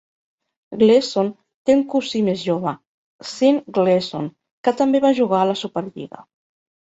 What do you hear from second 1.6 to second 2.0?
té un